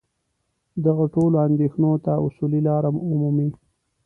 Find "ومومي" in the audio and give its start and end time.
3.09-3.49